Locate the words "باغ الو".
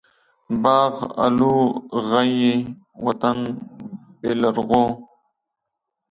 0.63-1.55